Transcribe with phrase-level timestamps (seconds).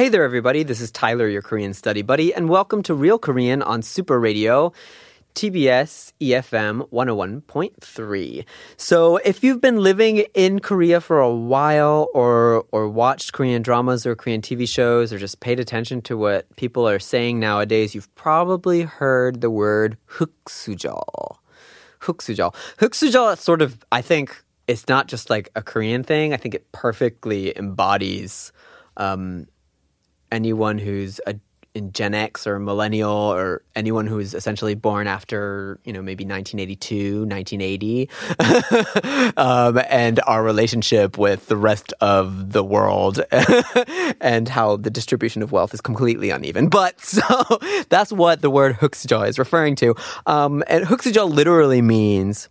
[0.00, 0.62] Hey there, everybody.
[0.62, 4.72] This is Tyler, your Korean study buddy, and welcome to Real Korean on Super Radio.
[5.34, 8.46] TBS EFM 101.3.
[8.78, 14.06] So, if you've been living in Korea for a while or or watched Korean dramas
[14.06, 18.12] or Korean TV shows or just paid attention to what people are saying nowadays, you've
[18.14, 21.36] probably heard the word huksujeol.
[22.00, 22.54] Huksujeol.
[22.78, 26.32] Huksujeol sort of I think it's not just like a Korean thing.
[26.32, 28.50] I think it perfectly embodies
[28.96, 29.46] um,
[30.30, 31.34] anyone who's a
[31.74, 36.24] in Gen X or millennial or anyone who is essentially born after, you know, maybe
[36.24, 38.08] 1982, 1980,
[39.36, 43.20] um, and our relationship with the rest of the world
[44.20, 46.68] and how the distribution of wealth is completely uneven.
[46.68, 47.22] But so
[47.88, 49.94] that's what the word huksujo is referring to.
[50.26, 52.48] Um, and huksujo literally means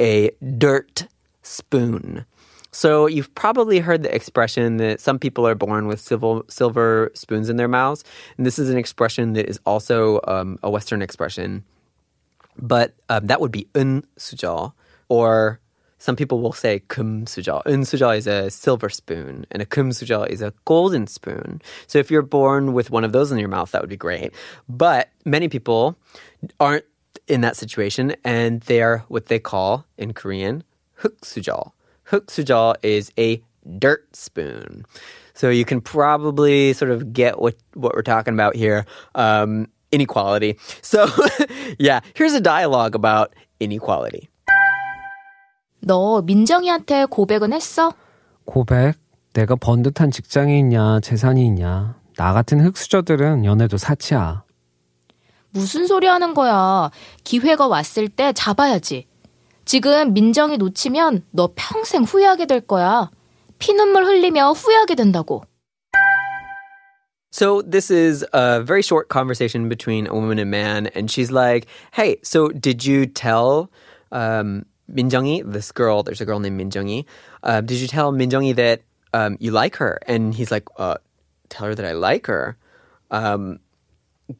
[0.00, 1.06] a dirt
[1.42, 2.24] spoon.
[2.76, 7.48] So you've probably heard the expression that some people are born with silver, silver spoons
[7.48, 8.04] in their mouths,
[8.36, 11.64] and this is an expression that is also um, a Western expression.
[12.58, 14.74] But um, that would be un sujal,
[15.08, 15.58] or
[15.96, 17.62] some people will say kum sujal.
[17.64, 21.62] Un sujal is a silver spoon, and a kum sujal is a golden spoon.
[21.86, 24.34] So if you're born with one of those in your mouth, that would be great.
[24.68, 25.96] But many people
[26.60, 26.84] aren't
[27.26, 30.62] in that situation, and they are what they call in Korean
[31.00, 31.42] 흑수
[32.06, 32.16] 저.
[32.16, 33.42] 흑수저 is a
[33.78, 34.84] dirt spoon.
[35.34, 38.86] So you can probably sort of get what, what we're talking about here.
[39.14, 40.56] Um, inequality.
[40.82, 41.06] So,
[41.78, 44.28] yeah, here's a dialogue about inequality.
[45.80, 47.92] 너 민정이한테 고백은 했어?
[48.44, 48.94] 고백?
[49.34, 52.00] 내가 번듯한 직장이 있냐, 재산이 있냐.
[52.16, 54.44] 나 같은 흑수저들은 연애도 사치야.
[55.50, 56.90] 무슨 소리 하는 거야.
[57.24, 59.06] 기회가 왔을 때 잡아야지.
[59.65, 63.09] 지금 민정이 놓치면 너 평생 후회하게 될 거야.
[63.59, 65.43] 피눈물 흘리며 후회하게 된다고.
[67.31, 71.67] So this is a very short conversation between a woman and man, and she's like,
[71.91, 73.71] "Hey, so did you tell
[74.11, 76.03] um, Minjeongi, this girl?
[76.03, 77.05] There's a girl named Minjeongi.
[77.41, 78.81] Uh, did you tell Minjeongi that
[79.13, 80.95] um, you like her?" And he's like, uh,
[81.47, 82.57] "Tell her that I like her."
[83.11, 83.59] Um,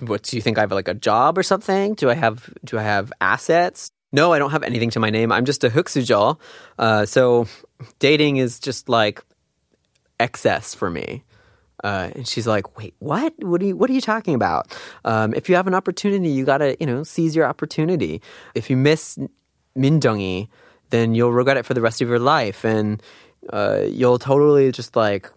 [0.00, 0.58] what do you think?
[0.58, 1.94] I have like a job or something?
[1.94, 3.90] Do I have do I have assets?
[4.15, 5.31] no, I don't have anything to my name.
[5.31, 6.39] I'm just a hooksujal.
[6.79, 7.47] Uh, so
[7.99, 9.21] dating is just like
[10.19, 11.23] excess for me.
[11.83, 13.33] Uh, and she's like, "Wait, what?
[13.39, 13.75] What are you?
[13.75, 14.73] What are you talking about?
[15.03, 18.21] Um, if you have an opportunity, you gotta, you know, seize your opportunity.
[18.55, 19.19] If you miss
[19.77, 20.47] Mindongi,
[20.89, 23.03] then you'll regret it for the rest of your life, and
[23.51, 25.29] uh, you'll totally just like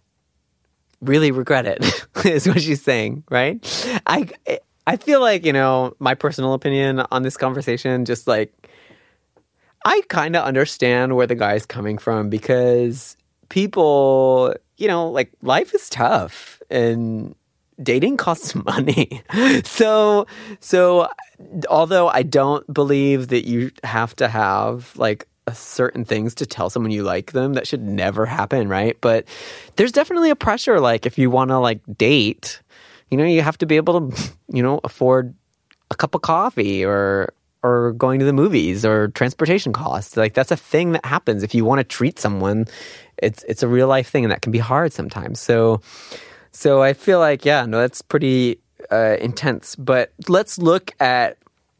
[1.00, 1.84] really regret it."
[2.24, 3.58] is what she's saying, right?
[4.06, 4.28] I
[4.86, 8.54] I feel like you know my personal opinion on this conversation just like
[9.88, 13.16] I kind of understand where the guy's coming from because
[13.48, 17.34] people, you know, like life is tough and
[17.82, 19.22] dating costs money.
[19.64, 20.26] so,
[20.60, 21.08] so
[21.70, 26.92] although I don't believe that you have to have like certain things to tell someone
[26.92, 28.94] you like them, that should never happen, right?
[29.00, 29.24] But
[29.76, 30.80] there's definitely a pressure.
[30.80, 32.60] Like if you want to like date,
[33.10, 35.34] you know, you have to be able to, you know, afford
[35.90, 37.32] a cup of coffee or
[37.63, 40.17] or going to the movies or transportation costs.
[40.17, 42.67] Like that's a thing that happens if you want to treat someone.
[43.17, 45.39] It's it's a real life thing, and that can be hard sometimes.
[45.39, 45.81] So,
[46.51, 48.59] so I feel like yeah, no, that's pretty
[48.91, 49.75] uh, intense.
[49.75, 51.37] But let's look at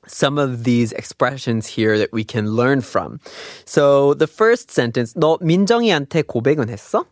[0.07, 3.19] some of these expressions here that we can learn from.
[3.65, 7.05] So the first sentence, 너 민정이한테 고백은 했어?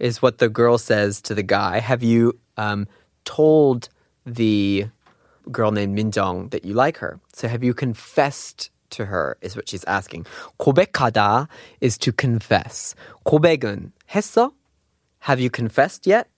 [0.00, 1.78] Is what the girl says to the guy.
[1.78, 2.88] Have you um,
[3.24, 3.88] told
[4.26, 4.86] the
[5.50, 7.20] girl named Minjong that you like her.
[7.32, 10.26] So have you confessed to her is what she's asking.
[10.58, 11.48] 고백하다
[11.80, 12.94] is to confess.
[13.26, 14.52] 고백은 했어?
[15.20, 16.28] Have you confessed yet?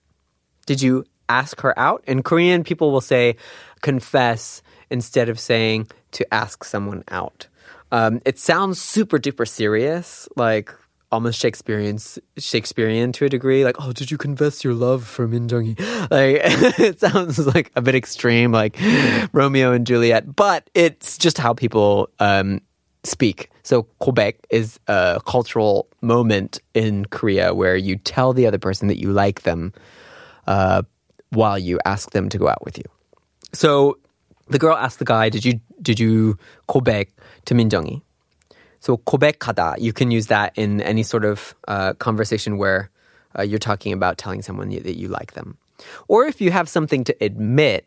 [0.65, 2.03] Did you ask her out?
[2.07, 3.35] In Korean, people will say
[3.81, 7.47] confess instead of saying to ask someone out.
[7.91, 10.73] Um, it sounds super duper serious, like
[11.12, 11.98] almost Shakespearean
[12.38, 13.64] Shakespearean to a degree.
[13.64, 15.76] Like, oh, did you confess your love for Min Jung?
[16.10, 16.40] Like,
[16.80, 19.28] it sounds like a bit extreme, like mm.
[19.32, 22.60] Romeo and Juliet, but it's just how people um,
[23.04, 23.50] speak.
[23.62, 28.98] So Quebec is a cultural moment in Korea where you tell the other person that
[28.98, 29.72] you like them
[30.46, 30.82] uh,
[31.30, 32.84] while you ask them to go out with you.
[33.52, 33.98] So
[34.48, 37.10] the girl asked the guy, "Did you did you Quebec
[37.44, 38.02] to Min Jung?"
[38.81, 42.89] So 고백하다, you can use that in any sort of uh, conversation where
[43.37, 45.57] uh, you're talking about telling someone you, that you like them,
[46.07, 47.85] or if you have something to admit.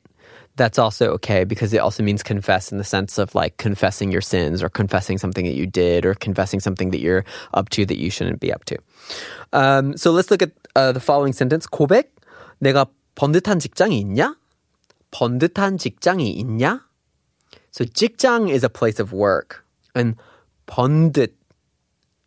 [0.56, 4.20] That's also okay because it also means confess in the sense of like confessing your
[4.20, 7.24] sins or confessing something that you did or confessing something that you're
[7.54, 8.76] up to that you shouldn't be up to.
[9.54, 11.66] Um, so let's look at uh, the following sentence.
[11.66, 12.12] 고백.
[12.60, 14.34] 내가 번듯한 직장이 있냐?
[15.12, 16.80] 번듯한 직장이 있냐?
[17.70, 19.64] So 직장 is a place of work,
[19.94, 20.16] and
[20.66, 21.32] 번듯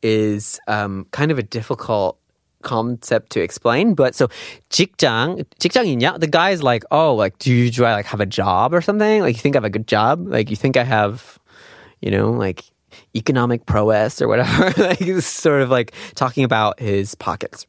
[0.02, 2.20] is um, kind of a difficult
[2.62, 3.94] concept to explain.
[3.94, 4.28] But so
[4.70, 6.20] 직장, 직장이냐?
[6.20, 8.82] The guy is like, oh, like, do you, do I like have a job or
[8.82, 9.22] something?
[9.22, 10.28] Like, you think I have a good job?
[10.28, 11.40] Like, you think I have,
[12.02, 12.64] you know, like
[13.16, 14.74] economic prowess or whatever?
[14.82, 17.66] like, it's sort of like talking about his pockets.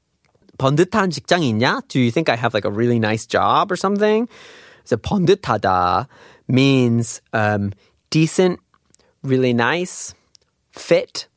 [0.59, 1.83] 번듯한 직장이 있냐?
[1.89, 4.29] Do you think I have like a really nice job or something?
[4.85, 6.07] So 번듯하다
[6.47, 7.73] means um,
[8.11, 8.61] decent,
[9.23, 10.15] really nice,
[10.80, 11.28] fit,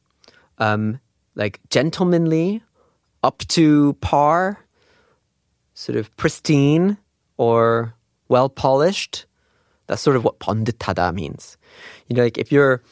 [0.58, 1.00] um,
[1.34, 2.62] like gentlemanly,
[3.22, 4.64] up to par,
[5.74, 6.96] sort of pristine
[7.36, 7.94] or
[8.28, 9.26] well polished.
[9.86, 11.56] That's sort of what panditada means.
[12.06, 12.82] You know, like if you're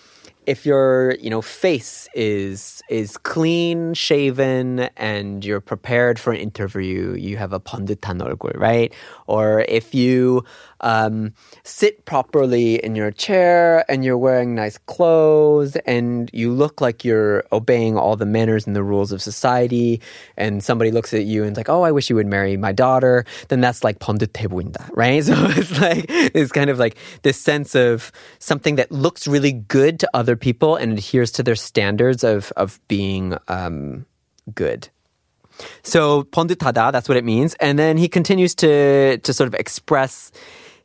[0.46, 7.14] if your you know face is is clean shaven and you're prepared for an interview,
[7.14, 8.18] you have a panditan
[8.58, 8.92] right?
[9.26, 10.44] Or if you
[10.81, 11.33] um,
[11.63, 17.43] sit properly in your chair and you're wearing nice clothes and you look like you're
[17.51, 20.01] obeying all the manners and the rules of society
[20.37, 22.71] and somebody looks at you and is like oh I wish you would marry my
[22.71, 27.39] daughter then that's like 번듯해 보인다 right so it's like it's kind of like this
[27.39, 32.23] sense of something that looks really good to other people and adheres to their standards
[32.23, 34.05] of of being um,
[34.53, 34.89] good.
[35.83, 37.55] So 번듯하다, that's what it means.
[37.59, 40.31] And then he continues to to sort of express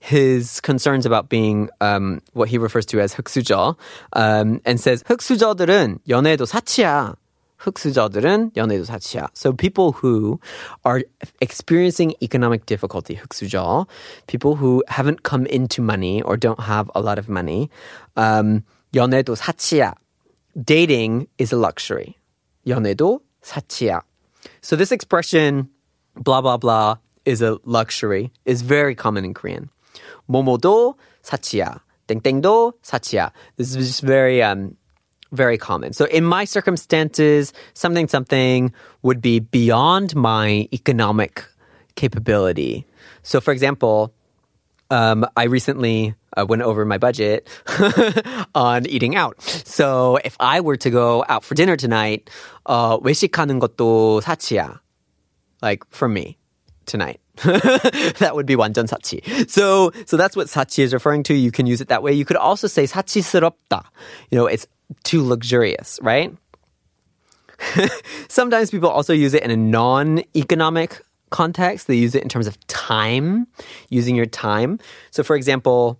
[0.04, 3.76] his concerns about being um, what he refers to as 흑수저,
[4.14, 7.14] um, and says 흑수저들은 연애도 사치야.
[7.58, 9.28] 흑수저들은 연애도 사치야.
[9.34, 10.40] So people who
[10.84, 11.02] are
[11.40, 13.86] experiencing economic difficulty, 흑수저,
[14.26, 17.70] people who haven't come into money or don't have a lot of money,
[18.16, 18.64] um,
[18.94, 19.94] 연애도 사치야.
[20.64, 22.16] Dating is a luxury.
[22.66, 24.00] 연애도 사치야.
[24.62, 25.68] So this expression,
[26.16, 29.68] blah blah blah, is a luxury, is very common in Korean.
[30.26, 31.80] 모모도 사치야.
[32.06, 33.30] 땡땡도 사치야.
[33.56, 34.76] This is just very um
[35.32, 35.92] very common.
[35.92, 41.44] So in my circumstances, something something would be beyond my economic
[41.94, 42.86] capability.
[43.22, 44.12] So for example,
[44.90, 47.48] um, I recently uh, went over my budget
[48.54, 49.40] on eating out.
[49.42, 52.28] So if I were to go out for dinner tonight,
[52.66, 54.80] uh, 외식하는 것도 사치야.
[55.62, 56.38] Like for me
[56.86, 57.20] tonight.
[57.36, 59.22] that would be 완전 사치.
[59.48, 61.34] So, so that's what 사치 is referring to.
[61.34, 62.12] You can use it that way.
[62.12, 63.84] You could also say 사치스럽다.
[64.30, 64.66] You know, it's
[65.04, 66.32] too luxurious, right?
[68.28, 71.86] Sometimes people also use it in a non-economic context.
[71.86, 73.46] They use it in terms of time,
[73.90, 74.78] using your time.
[75.10, 75.98] So, for example,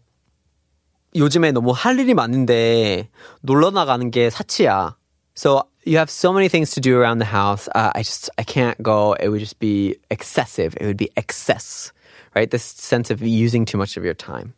[1.14, 3.08] 요즘에 너무 할 일이 많은데
[3.42, 4.96] 놀러 나가는 게 사치야.
[5.34, 7.68] So you have so many things to do around the house.
[7.74, 9.14] Uh, I just I can't go.
[9.14, 10.76] It would just be excessive.
[10.80, 11.92] It would be excess,
[12.34, 12.50] right?
[12.50, 14.54] This sense of using too much of your time.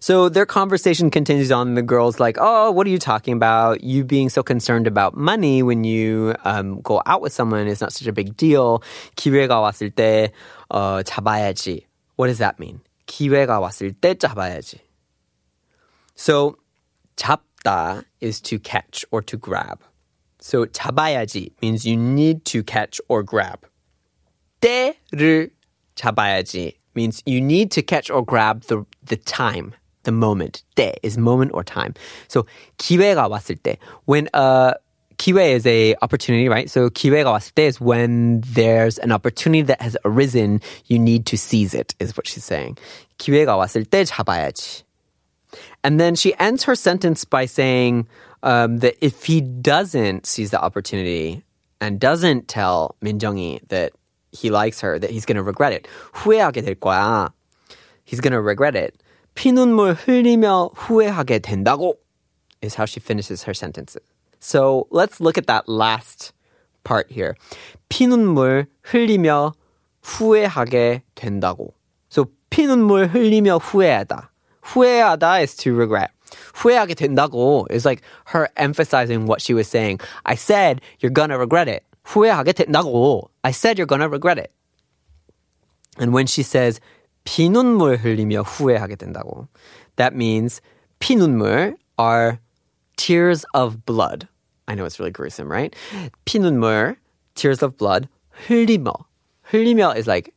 [0.00, 1.74] So their conversation continues on.
[1.74, 3.82] The girl's like, "Oh, what are you talking about?
[3.82, 7.92] You being so concerned about money when you um, go out with someone is not
[7.92, 8.82] such a big deal.
[9.16, 10.32] 기회가 왔을 때
[10.70, 11.86] 어, 잡아야지.
[12.16, 12.80] What does that mean?
[13.06, 14.80] 기회가 왔을 때 잡아야지.
[16.16, 16.56] So
[17.16, 19.80] 잡 다 is to catch or to grab.
[20.40, 23.66] So 잡아야지 means you need to catch or grab.
[24.60, 25.50] 때를
[25.96, 30.62] 잡아야지 means you need to catch or grab the the time, the moment.
[30.76, 31.94] 때 is moment or time.
[32.28, 32.46] So
[32.78, 34.72] 기회가 왔을 때 when uh
[35.18, 36.68] 기회 is a opportunity, right?
[36.70, 41.36] So 기회가 왔을 때 is when there's an opportunity that has arisen, you need to
[41.36, 42.76] seize it, is what she's saying.
[43.18, 44.84] 기회가 왔을 때 잡아야지.
[45.82, 48.06] And then she ends her sentence by saying
[48.42, 51.44] um, that if he doesn't seize the opportunity
[51.80, 53.92] and doesn't tell Minjungi that
[54.32, 55.88] he likes her, that he's going to regret it.
[56.14, 57.32] 후회하게 될 거야.
[58.04, 59.02] He's going to regret it.
[59.34, 61.94] 피눈물 흘리며 후회하게 된다고
[62.62, 64.02] is how she finishes her sentences.
[64.40, 66.32] So let's look at that last
[66.84, 67.34] part here.
[67.90, 69.52] 피눈물 흘리며
[70.02, 71.74] 후회하게 된다고.
[72.08, 74.29] So 피눈물 흘리며 후회하다.
[74.62, 76.10] 후회하다 is to regret.
[76.54, 80.00] 후회하게 된다고 is like her emphasizing what she was saying.
[80.24, 81.84] I said you're gonna regret it.
[82.04, 83.30] 후회하게 된다고.
[83.44, 84.52] I said you're gonna regret it.
[85.98, 86.80] And when she says
[87.24, 89.48] 피눈물 흘리며 후회하게 된다고.
[89.96, 90.60] That means
[91.00, 92.38] 피눈물 are
[92.96, 94.28] tears of blood.
[94.68, 95.74] I know it's really gruesome, right?
[96.24, 96.96] 피눈물,
[97.34, 98.08] tears of blood.
[98.48, 98.92] 흘리며.
[99.50, 100.32] 흘리며 is like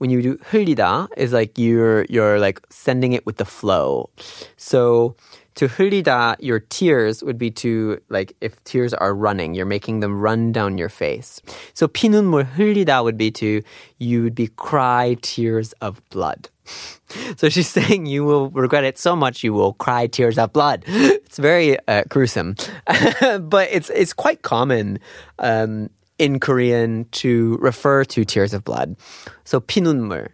[0.00, 4.08] when you do 흘리다 is like you're you're like sending it with the flow.
[4.56, 5.14] So
[5.56, 10.18] to 흘리다, your tears would be to like if tears are running, you're making them
[10.18, 11.42] run down your face.
[11.74, 13.60] So 피눈물 흘리다 would be to
[13.98, 16.48] you would be cry tears of blood.
[17.36, 20.84] So she's saying you will regret it so much you will cry tears of blood.
[20.86, 22.54] It's very uh, gruesome,
[22.86, 24.98] but it's it's quite common
[25.40, 28.95] um, in Korean to refer to tears of blood.
[29.43, 30.29] So pinunmul.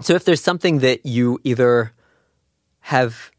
[0.00, 1.92] So if there's something that you either
[2.80, 3.30] have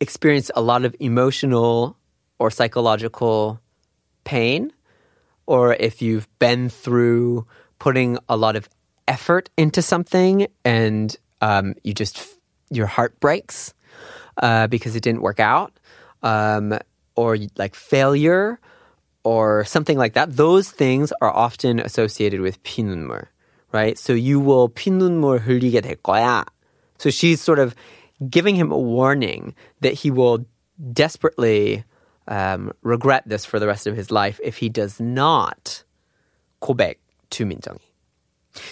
[0.00, 1.96] experienced a lot of emotional
[2.38, 3.60] or psychological
[4.24, 4.72] pain,
[5.46, 7.46] or if you've been through
[7.78, 8.68] putting a lot of
[9.08, 12.38] effort into something and um, you just
[12.70, 13.74] your heart breaks
[14.36, 15.72] uh, because it didn't work out,
[16.22, 16.78] um,
[17.16, 18.60] or like failure,
[19.23, 20.35] or something like that.
[20.35, 23.27] Those things are often associated with 피눈물,
[23.71, 23.97] right?
[23.97, 26.45] So you will 피눈물 흘리게 될 거야.
[26.97, 27.75] So she's sort of
[28.29, 30.45] giving him a warning that he will
[30.93, 31.83] desperately
[32.27, 35.83] um, regret this for the rest of his life if he does not
[36.61, 36.95] 고백
[37.31, 37.88] to 민정이.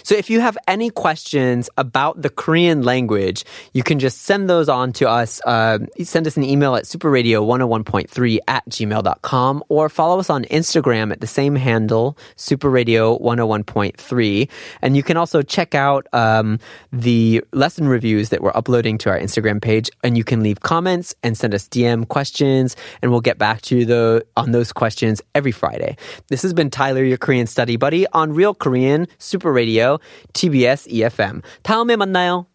[0.03, 4.69] So if you have any questions about the Korean language, you can just send those
[4.69, 5.41] on to us.
[5.45, 11.21] Uh, send us an email at superradio101.3 at gmail.com or follow us on Instagram at
[11.21, 14.49] the same handle, superradio101.3.
[14.83, 16.61] And you can also check out um,
[16.93, 19.91] the lesson reviews that we're uploading to our Instagram page.
[20.03, 23.79] And you can leave comments and send us DM questions, and we'll get back to
[23.79, 25.97] you the, on those questions every Friday.
[26.29, 29.99] This has been Tyler, your Korean study buddy on Real Korean Super Radio
[30.33, 31.41] TBS EFM.
[31.63, 32.47] 다음에 만나요.